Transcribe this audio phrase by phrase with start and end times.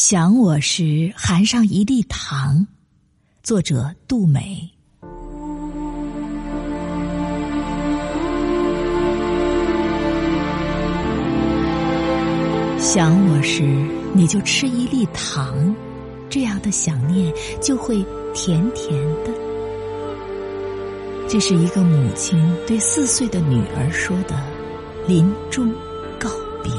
[0.00, 2.68] 想我时含上一粒糖，
[3.42, 4.70] 作者杜美。
[12.78, 13.64] 想我时，
[14.14, 15.74] 你就吃一粒糖，
[16.30, 17.96] 这样的想念就会
[18.32, 19.32] 甜甜的。
[21.28, 24.40] 这是一个母亲对四岁的女儿说的
[25.08, 25.74] 临终
[26.20, 26.30] 告
[26.62, 26.72] 别。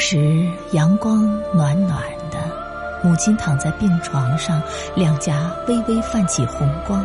[0.00, 2.38] 时阳光暖暖的，
[3.04, 4.60] 母亲躺在病床上，
[4.96, 7.04] 两颊微微泛起红光。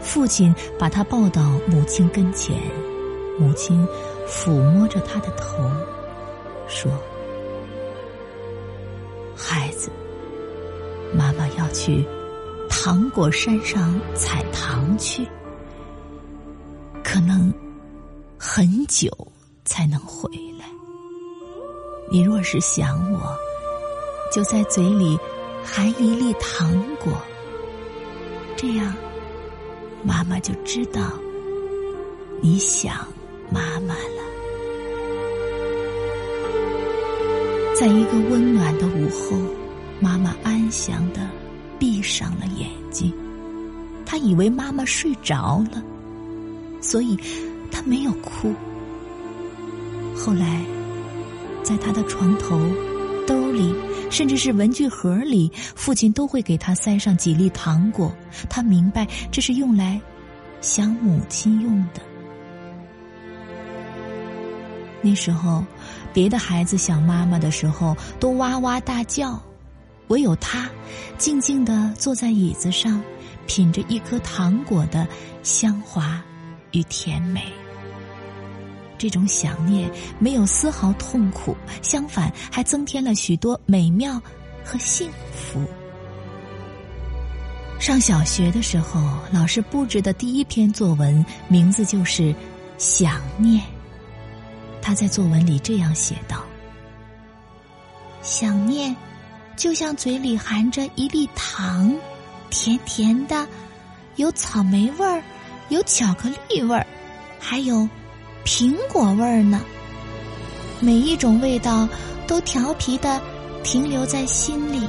[0.00, 2.58] 父亲把她抱到母亲跟前，
[3.38, 3.86] 母亲
[4.26, 5.62] 抚摸着他的头，
[6.66, 6.90] 说
[9.36, 9.90] ：“孩子，
[11.14, 12.04] 妈妈要去
[12.70, 15.28] 糖果山上采糖去，
[17.04, 17.52] 可能
[18.38, 19.10] 很久
[19.66, 20.64] 才能回来。”
[22.12, 23.20] 你若是想我，
[24.34, 25.16] 就在嘴里
[25.64, 27.12] 含一粒糖果，
[28.56, 28.92] 这样
[30.02, 31.12] 妈妈就知道
[32.40, 33.06] 你想
[33.48, 34.20] 妈妈了。
[37.76, 39.36] 在一个温暖的午后，
[40.00, 41.20] 妈妈安详的
[41.78, 43.14] 闭上了眼睛，
[44.04, 45.80] 她以为妈妈睡着了，
[46.80, 47.16] 所以
[47.70, 48.52] 她没有哭。
[50.16, 50.60] 后来。
[51.62, 52.58] 在他的床头、
[53.26, 53.74] 兜里，
[54.10, 58.14] 甚至是文具盒里，父亲都会给他塞上几粒糖果。
[58.48, 60.00] 他明白这是用来
[60.60, 62.00] 想母亲用的。
[65.02, 65.64] 那时候，
[66.12, 69.40] 别的孩子想妈妈的时候都哇哇大叫，
[70.08, 70.68] 唯有他
[71.16, 73.02] 静静的坐在椅子上，
[73.46, 75.08] 品着一颗糖果的
[75.42, 76.22] 香滑
[76.72, 77.42] 与甜美。
[79.00, 84.20] 这种想念没有丝毫痛苦，相反还增添了许多美妙
[84.62, 85.64] 和幸福。
[87.78, 89.00] 上小学的时候，
[89.32, 92.24] 老师布置的第一篇作文名字就是
[92.76, 93.58] 《想念》。
[94.82, 96.44] 他在作文里这样写道
[98.20, 98.94] ：“想念，
[99.56, 101.90] 就像嘴里含着一粒糖，
[102.50, 103.48] 甜甜的，
[104.16, 105.22] 有草莓味儿，
[105.70, 106.86] 有巧克力味儿，
[107.38, 107.88] 还有。”
[108.44, 109.60] 苹果味儿呢？
[110.80, 111.88] 每一种味道
[112.26, 113.20] 都调皮的
[113.62, 114.88] 停留在心里，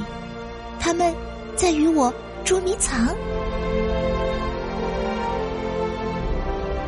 [0.80, 1.14] 他们
[1.54, 2.12] 在与我
[2.44, 3.14] 捉迷藏。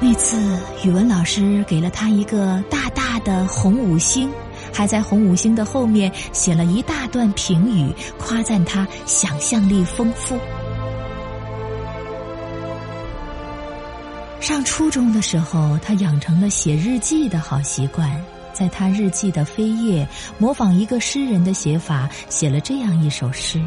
[0.00, 4.30] 那次语文老师给了他一个大大的红五星，
[4.72, 10.38] 还在红五星的后面写了一大段评语，夸赞他想象力丰富。
[14.44, 18.22] 上初中的时候，他养成了写日记的好习惯。
[18.52, 20.06] 在他日记的扉页，
[20.36, 23.58] 模仿一个诗人的写法，写了这样一首诗：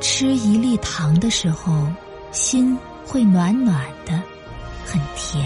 [0.00, 1.86] 吃一粒糖的时候，
[2.32, 2.76] 心
[3.06, 4.20] 会暖暖的，
[4.84, 5.40] 很甜；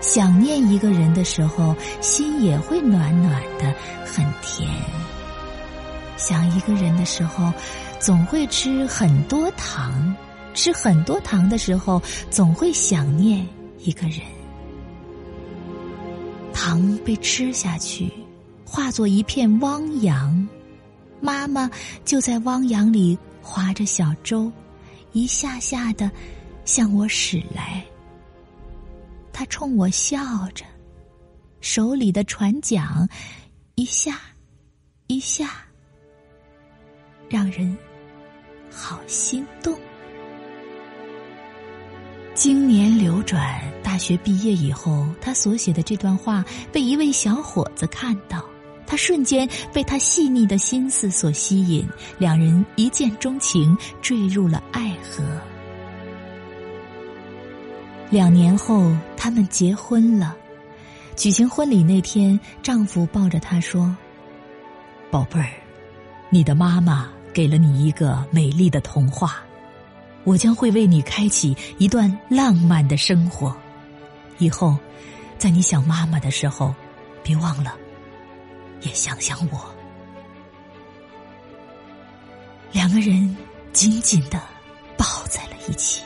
[0.00, 3.74] 想念一个人的时候，心也会暖暖的，
[4.06, 4.66] 很甜；
[6.16, 7.52] 想一个人的时候，
[7.98, 10.16] 总会吃很多糖。
[10.60, 13.48] 吃很多糖的时候，总会想念
[13.78, 14.20] 一个人。
[16.52, 18.12] 糖被吃下去，
[18.62, 20.46] 化作一片汪洋，
[21.18, 21.70] 妈妈
[22.04, 24.52] 就在汪洋里划着小舟，
[25.12, 26.10] 一下下的
[26.66, 27.82] 向我驶来。
[29.32, 30.18] 她冲我笑
[30.54, 30.66] 着，
[31.62, 33.08] 手里的船桨
[33.76, 34.20] 一下
[35.06, 35.64] 一下，
[37.30, 37.74] 让人
[38.70, 39.74] 好心动。
[42.40, 46.42] 经年流转，大学毕业以后，他所写的这段话
[46.72, 48.42] 被一位小伙子看到，
[48.86, 51.86] 他瞬间被他细腻的心思所吸引，
[52.16, 55.22] 两人一见钟情，坠入了爱河。
[58.08, 60.34] 两年后，他们结婚了。
[61.16, 63.94] 举行婚礼那天，丈夫抱着她说
[65.12, 65.50] ：“宝贝儿，
[66.30, 69.42] 你的妈妈给了你一个美丽的童话。”
[70.24, 73.54] 我将会为你开启一段浪漫的生活，
[74.38, 74.76] 以后，
[75.38, 76.74] 在你想妈妈的时候，
[77.22, 77.74] 别忘了，
[78.82, 79.58] 也想想我。
[82.72, 83.36] 两个人
[83.72, 84.40] 紧紧的
[84.96, 86.02] 抱在了一起。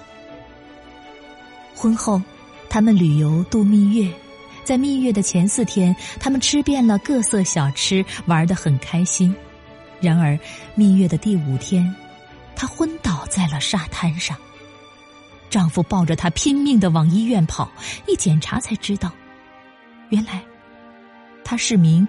[1.74, 2.22] 婚后，
[2.70, 4.10] 他们旅游度蜜月，
[4.64, 9.34] 在蜜月的前四天，他们吃遍了各色小吃，玩得很开心。
[10.00, 10.38] 然而，
[10.74, 11.94] 蜜月的第五天。
[12.56, 14.38] 他昏倒在了沙滩上，
[15.50, 17.68] 丈夫抱着她拼命的往医院跑，
[18.06, 19.10] 一检查才知道，
[20.10, 20.40] 原来
[21.42, 22.06] 他是名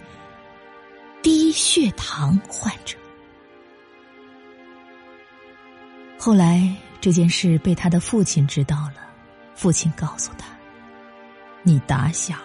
[1.24, 2.95] 低血糖患者。
[6.16, 8.98] 后来这件事被他的父亲知道了，
[9.56, 10.45] 父亲告诉他
[11.63, 12.36] ：“你打小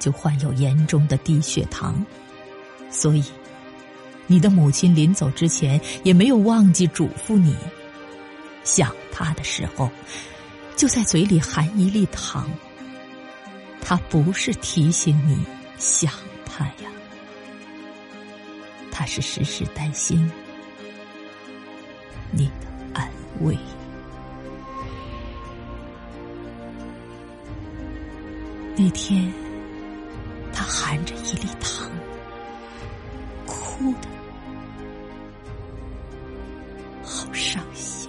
[0.00, 2.04] 就患有严重的低血糖，
[2.90, 3.22] 所以
[4.26, 7.56] 你的母亲临走之前也没有忘记嘱咐你，
[8.64, 9.88] 想他的时候
[10.74, 12.50] 就在嘴里含一粒糖，
[13.80, 15.44] 他不是提醒你
[15.78, 16.12] 想
[16.44, 16.90] 他呀。
[18.90, 20.30] 他是时时担心。
[22.30, 23.08] 你的安
[23.42, 23.56] 慰。
[28.76, 29.32] 那天
[30.52, 31.88] 他含着一粒糖。
[33.46, 34.08] 哭的
[37.02, 38.08] 好伤心。